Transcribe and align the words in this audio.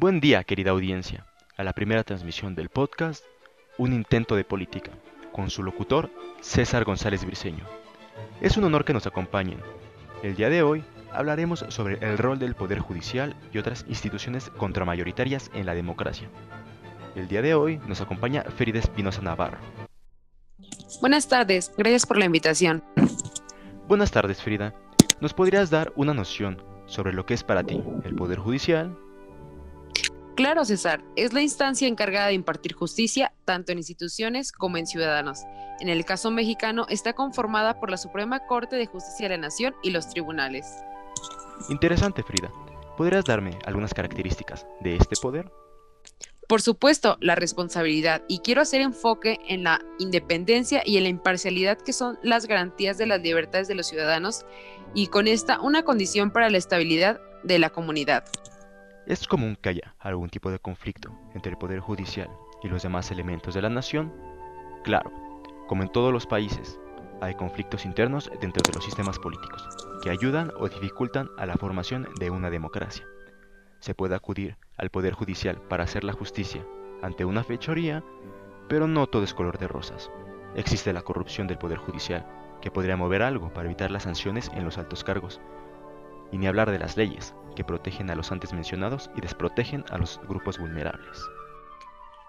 Buen 0.00 0.20
día, 0.20 0.44
querida 0.44 0.70
audiencia, 0.70 1.26
a 1.56 1.64
la 1.64 1.72
primera 1.72 2.04
transmisión 2.04 2.54
del 2.54 2.68
podcast 2.68 3.24
Un 3.78 3.92
intento 3.92 4.36
de 4.36 4.44
política, 4.44 4.92
con 5.32 5.50
su 5.50 5.64
locutor 5.64 6.08
César 6.40 6.84
González 6.84 7.24
Briceño. 7.24 7.64
Es 8.40 8.56
un 8.56 8.62
honor 8.62 8.84
que 8.84 8.92
nos 8.92 9.08
acompañen. 9.08 9.58
El 10.22 10.36
día 10.36 10.50
de 10.50 10.62
hoy 10.62 10.84
hablaremos 11.12 11.64
sobre 11.70 11.98
el 11.98 12.16
rol 12.16 12.38
del 12.38 12.54
Poder 12.54 12.78
Judicial 12.78 13.34
y 13.52 13.58
otras 13.58 13.86
instituciones 13.88 14.50
contramayoritarias 14.50 15.50
en 15.52 15.66
la 15.66 15.74
democracia. 15.74 16.28
El 17.16 17.26
día 17.26 17.42
de 17.42 17.54
hoy 17.54 17.78
nos 17.88 18.00
acompaña 18.00 18.44
Ferida 18.44 18.78
Espinosa 18.78 19.20
Navarro. 19.20 19.58
Buenas 21.00 21.26
tardes, 21.26 21.72
gracias 21.76 22.06
por 22.06 22.18
la 22.18 22.26
invitación. 22.26 22.84
Buenas 23.88 24.12
tardes, 24.12 24.40
Frida. 24.40 24.76
¿Nos 25.20 25.34
podrías 25.34 25.70
dar 25.70 25.92
una 25.96 26.14
noción 26.14 26.62
sobre 26.86 27.12
lo 27.12 27.26
que 27.26 27.34
es 27.34 27.42
para 27.42 27.64
ti 27.64 27.82
el 28.04 28.14
Poder 28.14 28.38
Judicial 28.38 28.96
Claro, 30.38 30.64
César, 30.64 31.02
es 31.16 31.32
la 31.32 31.42
instancia 31.42 31.88
encargada 31.88 32.28
de 32.28 32.34
impartir 32.34 32.72
justicia 32.72 33.32
tanto 33.44 33.72
en 33.72 33.78
instituciones 33.78 34.52
como 34.52 34.76
en 34.76 34.86
ciudadanos. 34.86 35.40
En 35.80 35.88
el 35.88 36.04
caso 36.04 36.30
mexicano 36.30 36.86
está 36.88 37.12
conformada 37.12 37.80
por 37.80 37.90
la 37.90 37.96
Suprema 37.96 38.46
Corte 38.46 38.76
de 38.76 38.86
Justicia 38.86 39.28
de 39.28 39.34
la 39.34 39.42
Nación 39.42 39.74
y 39.82 39.90
los 39.90 40.08
tribunales. 40.08 40.76
Interesante, 41.70 42.22
Frida. 42.22 42.52
¿Podrías 42.96 43.24
darme 43.24 43.58
algunas 43.66 43.92
características 43.92 44.64
de 44.78 44.94
este 44.94 45.16
poder? 45.20 45.50
Por 46.46 46.62
supuesto, 46.62 47.16
la 47.20 47.34
responsabilidad, 47.34 48.22
y 48.28 48.38
quiero 48.38 48.62
hacer 48.62 48.80
enfoque 48.80 49.40
en 49.48 49.64
la 49.64 49.80
independencia 49.98 50.82
y 50.86 50.98
en 50.98 51.02
la 51.02 51.08
imparcialidad 51.08 51.78
que 51.78 51.92
son 51.92 52.16
las 52.22 52.46
garantías 52.46 52.96
de 52.96 53.06
las 53.06 53.20
libertades 53.20 53.66
de 53.66 53.74
los 53.74 53.88
ciudadanos 53.88 54.46
y 54.94 55.08
con 55.08 55.26
esta 55.26 55.60
una 55.60 55.82
condición 55.82 56.30
para 56.30 56.48
la 56.48 56.58
estabilidad 56.58 57.20
de 57.42 57.58
la 57.58 57.70
comunidad. 57.70 58.22
Es 59.08 59.26
común 59.26 59.56
que 59.56 59.70
haya 59.70 59.94
algún 60.00 60.28
tipo 60.28 60.50
de 60.50 60.58
conflicto 60.58 61.18
entre 61.32 61.52
el 61.52 61.56
Poder 61.56 61.80
Judicial 61.80 62.28
y 62.62 62.68
los 62.68 62.82
demás 62.82 63.10
elementos 63.10 63.54
de 63.54 63.62
la 63.62 63.70
nación. 63.70 64.12
Claro, 64.84 65.10
como 65.66 65.82
en 65.82 65.88
todos 65.88 66.12
los 66.12 66.26
países, 66.26 66.78
hay 67.22 67.34
conflictos 67.34 67.86
internos 67.86 68.30
dentro 68.38 68.62
de 68.66 68.74
los 68.74 68.84
sistemas 68.84 69.18
políticos 69.18 69.66
que 70.02 70.10
ayudan 70.10 70.52
o 70.58 70.68
dificultan 70.68 71.30
a 71.38 71.46
la 71.46 71.56
formación 71.56 72.06
de 72.20 72.28
una 72.28 72.50
democracia. 72.50 73.06
Se 73.80 73.94
puede 73.94 74.14
acudir 74.14 74.58
al 74.76 74.90
Poder 74.90 75.14
Judicial 75.14 75.56
para 75.56 75.84
hacer 75.84 76.04
la 76.04 76.12
justicia 76.12 76.66
ante 77.00 77.24
una 77.24 77.44
fechoría, 77.44 78.04
pero 78.68 78.86
no 78.88 79.06
todo 79.06 79.24
es 79.24 79.32
color 79.32 79.56
de 79.56 79.68
rosas. 79.68 80.10
Existe 80.54 80.92
la 80.92 81.00
corrupción 81.00 81.46
del 81.46 81.56
Poder 81.56 81.78
Judicial, 81.78 82.26
que 82.60 82.70
podría 82.70 82.98
mover 82.98 83.22
algo 83.22 83.54
para 83.54 83.68
evitar 83.68 83.90
las 83.90 84.02
sanciones 84.02 84.50
en 84.54 84.66
los 84.66 84.76
altos 84.76 85.02
cargos, 85.02 85.40
y 86.32 86.38
ni 86.38 86.46
hablar 86.46 86.70
de 86.70 86.78
las 86.78 86.96
leyes, 86.96 87.34
que 87.56 87.64
protegen 87.64 88.10
a 88.10 88.14
los 88.14 88.30
antes 88.32 88.52
mencionados 88.52 89.10
y 89.16 89.20
desprotegen 89.20 89.84
a 89.90 89.98
los 89.98 90.20
grupos 90.28 90.58
vulnerables. 90.58 91.28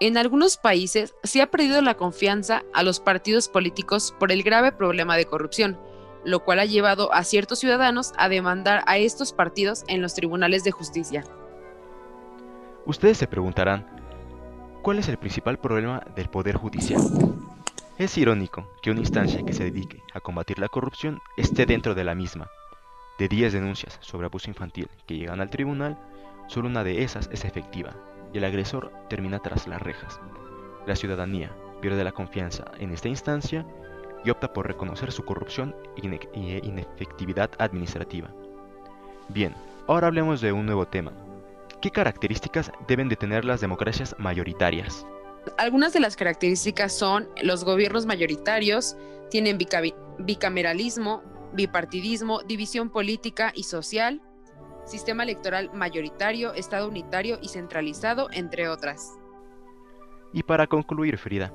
En 0.00 0.16
algunos 0.16 0.56
países 0.56 1.14
se 1.22 1.42
ha 1.42 1.50
perdido 1.50 1.82
la 1.82 1.94
confianza 1.94 2.62
a 2.72 2.82
los 2.82 3.00
partidos 3.00 3.48
políticos 3.48 4.14
por 4.18 4.32
el 4.32 4.42
grave 4.42 4.72
problema 4.72 5.18
de 5.18 5.26
corrupción, 5.26 5.78
lo 6.24 6.42
cual 6.42 6.58
ha 6.58 6.64
llevado 6.64 7.12
a 7.12 7.22
ciertos 7.22 7.58
ciudadanos 7.58 8.12
a 8.16 8.30
demandar 8.30 8.82
a 8.86 8.96
estos 8.96 9.34
partidos 9.34 9.84
en 9.88 10.00
los 10.00 10.14
tribunales 10.14 10.64
de 10.64 10.70
justicia. 10.70 11.24
Ustedes 12.86 13.18
se 13.18 13.26
preguntarán, 13.26 13.86
¿cuál 14.82 14.98
es 14.98 15.08
el 15.08 15.18
principal 15.18 15.58
problema 15.58 16.02
del 16.16 16.30
Poder 16.30 16.56
Judicial? 16.56 17.02
Es 17.98 18.16
irónico 18.16 18.66
que 18.80 18.90
una 18.90 19.00
instancia 19.00 19.44
que 19.44 19.52
se 19.52 19.64
dedique 19.64 20.02
a 20.14 20.20
combatir 20.20 20.58
la 20.58 20.68
corrupción 20.68 21.20
esté 21.36 21.66
dentro 21.66 21.94
de 21.94 22.04
la 22.04 22.14
misma, 22.14 22.48
de 23.20 23.28
10 23.28 23.52
denuncias 23.52 23.98
sobre 24.00 24.24
abuso 24.24 24.48
infantil 24.48 24.88
que 25.06 25.14
llegan 25.14 25.42
al 25.42 25.50
tribunal, 25.50 25.98
solo 26.48 26.68
una 26.68 26.82
de 26.82 27.02
esas 27.02 27.28
es 27.30 27.44
efectiva 27.44 27.94
y 28.32 28.38
el 28.38 28.44
agresor 28.44 28.90
termina 29.10 29.40
tras 29.40 29.68
las 29.68 29.82
rejas. 29.82 30.18
La 30.86 30.96
ciudadanía 30.96 31.54
pierde 31.82 32.02
la 32.02 32.12
confianza 32.12 32.64
en 32.78 32.92
esta 32.92 33.08
instancia 33.08 33.66
y 34.24 34.30
opta 34.30 34.54
por 34.54 34.66
reconocer 34.66 35.12
su 35.12 35.22
corrupción 35.26 35.76
e 36.02 36.60
inefectividad 36.62 37.50
administrativa. 37.58 38.30
Bien, 39.28 39.54
ahora 39.86 40.06
hablemos 40.06 40.40
de 40.40 40.52
un 40.52 40.64
nuevo 40.64 40.86
tema. 40.86 41.12
¿Qué 41.82 41.90
características 41.90 42.72
deben 42.88 43.10
de 43.10 43.16
tener 43.16 43.44
las 43.44 43.60
democracias 43.60 44.16
mayoritarias? 44.18 45.06
Algunas 45.58 45.92
de 45.92 46.00
las 46.00 46.16
características 46.16 46.96
son 46.96 47.28
los 47.42 47.64
gobiernos 47.64 48.06
mayoritarios, 48.06 48.96
tienen 49.30 49.58
bicameralismo, 50.18 51.22
bipartidismo, 51.52 52.42
división 52.42 52.90
política 52.90 53.52
y 53.54 53.64
social, 53.64 54.20
sistema 54.84 55.22
electoral 55.22 55.70
mayoritario, 55.72 56.54
Estado 56.54 56.88
unitario 56.88 57.38
y 57.42 57.48
centralizado, 57.48 58.28
entre 58.32 58.68
otras. 58.68 59.18
Y 60.32 60.42
para 60.42 60.66
concluir, 60.66 61.18
Frida, 61.18 61.52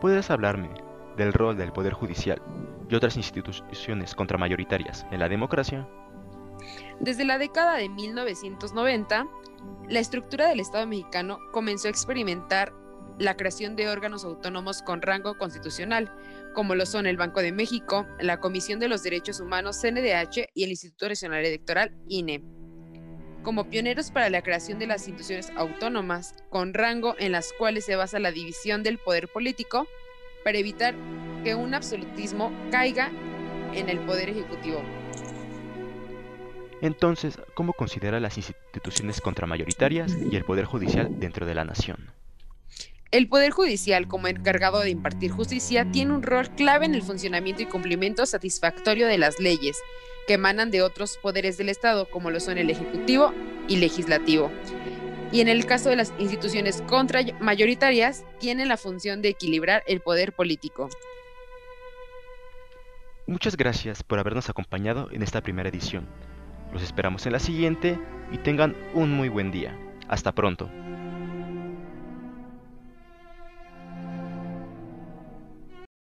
¿puedes 0.00 0.30
hablarme 0.30 0.70
del 1.16 1.32
rol 1.32 1.56
del 1.56 1.72
Poder 1.72 1.92
Judicial 1.92 2.40
y 2.88 2.94
otras 2.94 3.16
instituciones 3.16 4.14
contramayoritarias 4.14 5.06
en 5.10 5.20
la 5.20 5.28
democracia? 5.28 5.88
Desde 7.00 7.24
la 7.24 7.38
década 7.38 7.76
de 7.76 7.88
1990, 7.88 9.26
la 9.88 9.98
estructura 9.98 10.48
del 10.48 10.60
Estado 10.60 10.86
mexicano 10.86 11.38
comenzó 11.52 11.88
a 11.88 11.90
experimentar 11.90 12.72
la 13.18 13.36
creación 13.36 13.76
de 13.76 13.88
órganos 13.88 14.24
autónomos 14.24 14.82
con 14.82 15.02
rango 15.02 15.36
constitucional, 15.38 16.12
como 16.54 16.74
lo 16.74 16.86
son 16.86 17.06
el 17.06 17.16
Banco 17.16 17.40
de 17.40 17.52
México, 17.52 18.06
la 18.20 18.40
Comisión 18.40 18.78
de 18.80 18.88
los 18.88 19.02
Derechos 19.02 19.40
Humanos 19.40 19.80
CNDH 19.80 20.50
y 20.54 20.64
el 20.64 20.70
Instituto 20.70 21.08
Nacional 21.08 21.44
Electoral 21.44 21.96
INE. 22.08 22.42
Como 23.42 23.70
pioneros 23.70 24.10
para 24.10 24.30
la 24.30 24.42
creación 24.42 24.78
de 24.78 24.86
las 24.86 25.06
instituciones 25.08 25.50
autónomas 25.56 26.34
con 26.50 26.74
rango 26.74 27.14
en 27.18 27.32
las 27.32 27.52
cuales 27.52 27.84
se 27.84 27.96
basa 27.96 28.18
la 28.18 28.32
división 28.32 28.82
del 28.82 28.98
poder 28.98 29.28
político 29.28 29.86
para 30.44 30.58
evitar 30.58 30.94
que 31.44 31.54
un 31.54 31.74
absolutismo 31.74 32.52
caiga 32.70 33.10
en 33.74 33.88
el 33.88 34.00
poder 34.00 34.30
ejecutivo. 34.30 34.82
Entonces, 36.80 37.38
¿cómo 37.54 37.72
considera 37.72 38.20
las 38.20 38.36
instituciones 38.36 39.20
contramayoritarias 39.20 40.16
y 40.30 40.36
el 40.36 40.44
poder 40.44 40.64
judicial 40.64 41.18
dentro 41.18 41.44
de 41.44 41.54
la 41.54 41.64
nación? 41.64 42.17
El 43.10 43.26
Poder 43.26 43.52
Judicial, 43.52 44.06
como 44.06 44.28
encargado 44.28 44.80
de 44.80 44.90
impartir 44.90 45.30
justicia, 45.30 45.90
tiene 45.90 46.12
un 46.12 46.22
rol 46.22 46.50
clave 46.50 46.84
en 46.84 46.94
el 46.94 47.02
funcionamiento 47.02 47.62
y 47.62 47.66
cumplimiento 47.66 48.26
satisfactorio 48.26 49.06
de 49.06 49.16
las 49.16 49.40
leyes 49.40 49.78
que 50.26 50.34
emanan 50.34 50.70
de 50.70 50.82
otros 50.82 51.16
poderes 51.16 51.56
del 51.56 51.70
Estado, 51.70 52.10
como 52.10 52.30
lo 52.30 52.38
son 52.38 52.58
el 52.58 52.68
Ejecutivo 52.68 53.32
y 53.66 53.76
Legislativo. 53.76 54.52
Y 55.32 55.40
en 55.40 55.48
el 55.48 55.64
caso 55.64 55.88
de 55.88 55.96
las 55.96 56.12
instituciones 56.18 56.82
contramayoritarias, 56.82 58.26
tienen 58.40 58.68
la 58.68 58.76
función 58.76 59.22
de 59.22 59.30
equilibrar 59.30 59.82
el 59.86 60.00
poder 60.00 60.34
político. 60.34 60.90
Muchas 63.26 63.56
gracias 63.56 64.02
por 64.02 64.18
habernos 64.18 64.50
acompañado 64.50 65.08
en 65.12 65.22
esta 65.22 65.42
primera 65.42 65.70
edición. 65.70 66.06
Los 66.74 66.82
esperamos 66.82 67.24
en 67.24 67.32
la 67.32 67.38
siguiente 67.38 67.98
y 68.32 68.36
tengan 68.36 68.76
un 68.92 69.12
muy 69.12 69.30
buen 69.30 69.50
día. 69.50 69.74
Hasta 70.08 70.32
pronto. 70.32 70.70